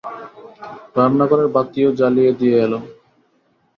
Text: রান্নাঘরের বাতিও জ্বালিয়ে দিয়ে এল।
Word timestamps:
রান্নাঘরের 0.95 1.49
বাতিও 1.55 1.89
জ্বালিয়ে 1.99 2.31
দিয়ে 2.39 2.57
এল। 2.65 2.73